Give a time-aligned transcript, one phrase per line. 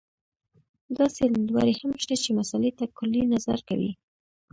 [0.97, 3.91] داسې لیدلوري هم شته چې مسألې ته کُلي نظر کوي.